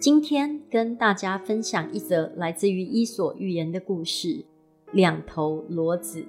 [0.00, 4.44] 今天跟大家分享一则来自于《伊索寓言》的故事：
[4.92, 6.24] 两头骡子。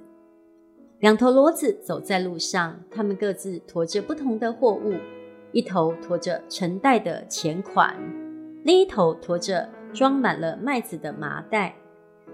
[0.98, 4.94] 两头骡子走在路上，他们各自驮着不同的货物，
[5.52, 7.96] 一头驮着成袋的钱款。
[8.64, 11.76] 另一头驮着装满了麦子的麻袋，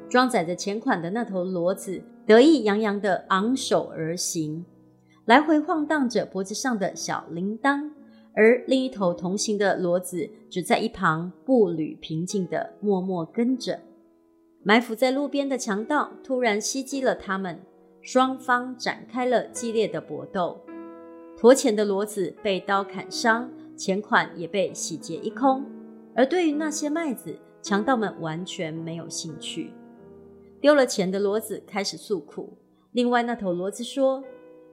[0.09, 4.65] 装载着钱款的那头骡子得意洋洋地昂首而行，
[5.27, 7.91] 来回晃荡着脖子上的小铃铛；
[8.37, 13.81] 而另一头同行的骡子只在一旁步履平静地默默跟着。
[14.63, 17.59] 埋伏在路边的强盗突然袭击了他们，
[18.03, 20.61] 双方展开了激烈的搏斗。
[21.35, 25.65] 驮钱的骡子被刀砍伤，钱款也被洗劫一空。
[26.15, 29.73] 而对于那些麦子，强盗们完全没有兴趣。
[30.61, 32.57] 丢了钱的骡子开始诉苦，
[32.93, 34.23] 另外那头骡子说：“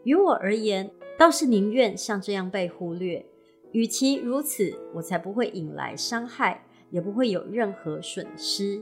[0.04, 3.26] 于我而言，倒是宁愿像这样被忽略。
[3.74, 8.82] 与其如此，我才不会引来伤害，也不会有任何损失。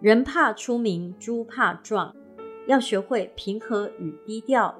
[0.00, 2.14] 人怕出名，猪怕壮，
[2.66, 4.78] 要学会平和与低调。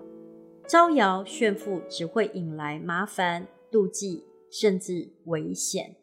[0.66, 5.97] 招摇炫富只会引来麻烦、妒忌，甚至危险。”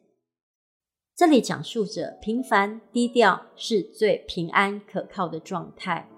[1.16, 6.10] 这里讲述着平凡低调是最平安可靠的状态。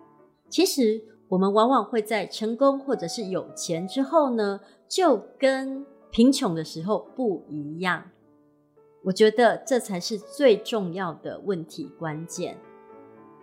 [0.50, 8.10] 其实，我们往往会在成功或者是有钱之后呢，就跟贫穷的时候不一样。
[9.04, 12.58] 我觉得这才是最重要的问题关键。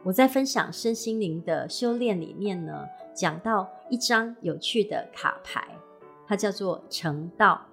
[0.02, 5.66] 我在分享身心灵的修炼里面呢，讲到一张有趣的卡牌，
[6.26, 7.66] 它叫做成道。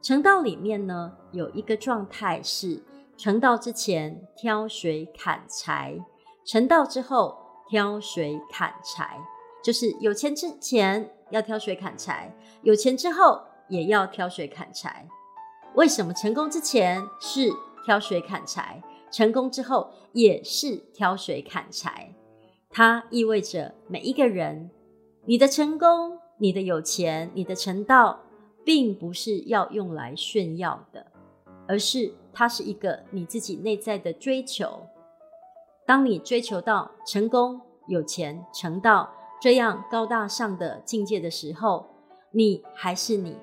[0.00, 2.82] 成道里面呢，有一个状态是。
[3.18, 5.98] 成道之前挑水砍柴，
[6.44, 7.34] 成道之后
[7.66, 9.18] 挑水砍柴，
[9.64, 15.08] 就是有钱之前要挑水砍柴，有钱之后也要挑水砍柴。
[15.74, 17.50] 为什么成功之前是
[17.84, 22.14] 挑水砍柴，成功之后也是挑水砍柴？
[22.70, 24.70] 它意味着每一个人，
[25.24, 28.20] 你的成功、你的有钱、你的成道，
[28.64, 31.06] 并不是要用来炫耀的，
[31.68, 32.14] 而是。
[32.38, 34.86] 它是一个你自己内在的追求。
[35.86, 39.10] 当你追求到成功、有钱、成道
[39.40, 41.86] 这样高大上的境界的时候，
[42.32, 43.38] 你还是你，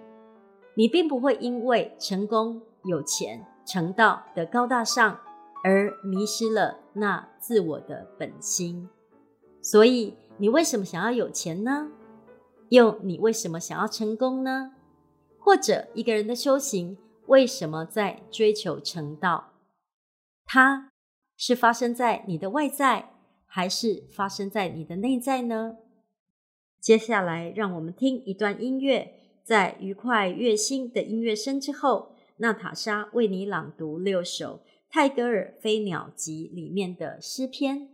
[0.76, 5.20] 你并不会因为成功、有钱、成道的高大上
[5.64, 8.90] 而迷失了那自我的本心。
[9.62, 11.92] 所以，你为什么想要有钱呢？
[12.70, 14.74] 又你为什么想要成功呢？
[15.40, 16.98] 或者一个人的修行，
[17.28, 19.54] 为什么在追求成道？
[20.46, 20.92] 它
[21.38, 23.14] 是发生在你的外在，
[23.46, 25.78] 还是发生在你的内在呢？
[26.82, 37.90] 接下来，让我们听一段音乐，在愉快悦心的音乐声之后，娜塔莎为你朗读六首泰戈尔《飞鸟集》里面的诗篇。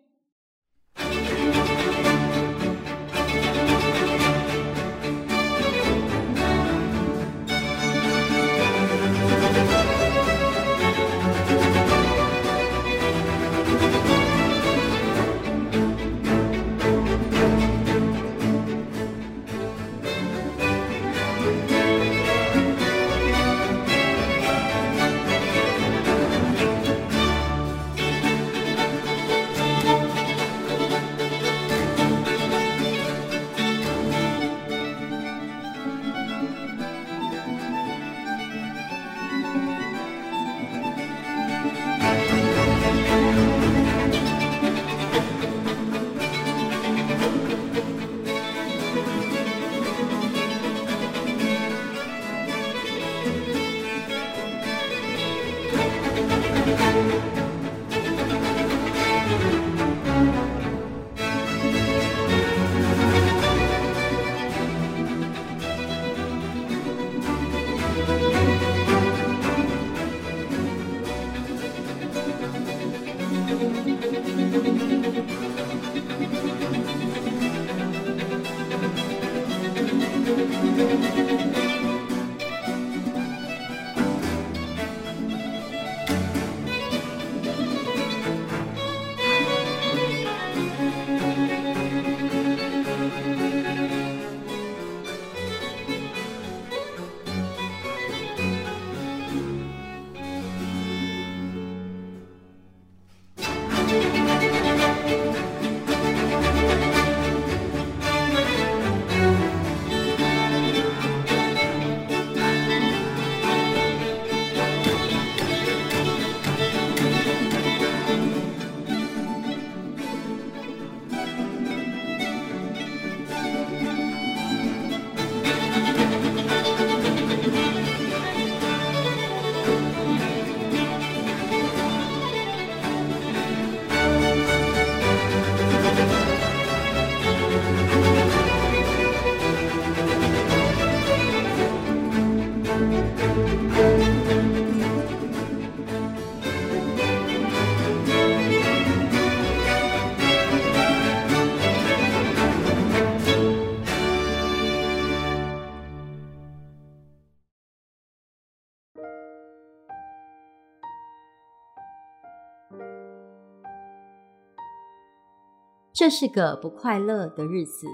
[166.00, 167.86] 这是个不快乐的日子。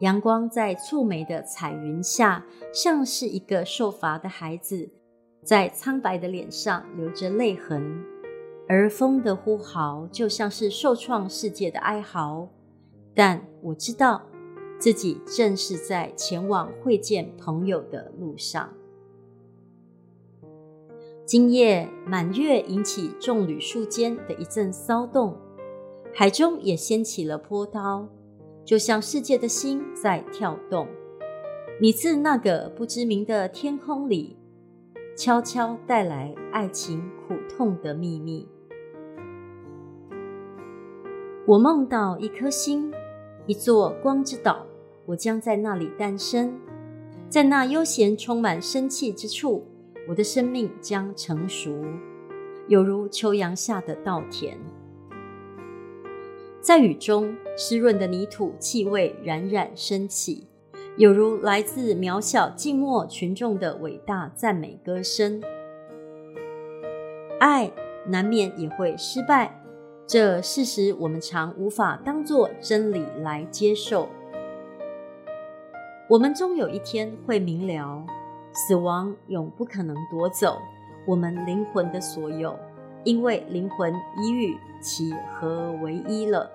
[0.00, 4.90] 阳光在蹙眉的彩云下，像是一个受罚的孩子，
[5.42, 8.04] 在苍白的脸上留着泪痕。
[8.68, 12.48] 而风的呼号，就像是受创世界的哀嚎。
[13.14, 14.20] 但我知道，
[14.78, 18.68] 自己正是在前往会见朋友的路上。
[21.24, 25.36] 今夜满月引起众旅树间的一阵骚动，
[26.12, 28.06] 海中也掀起了波涛。
[28.66, 30.88] 就像世界的心在跳动，
[31.80, 34.36] 你自那个不知名的天空里，
[35.16, 38.48] 悄悄带来爱情苦痛的秘密。
[41.46, 42.92] 我梦到一颗星，
[43.46, 44.66] 一座光之岛，
[45.04, 46.58] 我将在那里诞生，
[47.28, 49.64] 在那悠闲充满生气之处，
[50.08, 51.70] 我的生命将成熟，
[52.66, 54.58] 犹如秋阳下的稻田。
[56.66, 60.48] 在雨中，湿润的泥土气味冉冉升起，
[60.96, 65.40] 有如来自渺小静默群众的伟大赞美歌声。
[67.38, 67.70] 爱
[68.08, 69.62] 难免也会失败，
[70.08, 74.08] 这事实我们常无法当作真理来接受。
[76.08, 78.04] 我们终有一天会明了，
[78.52, 80.58] 死亡永不可能夺走
[81.06, 82.58] 我们灵魂的所有，
[83.04, 86.54] 因为灵魂已与其合为一了。